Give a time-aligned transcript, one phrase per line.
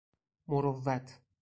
[0.47, 1.05] مروت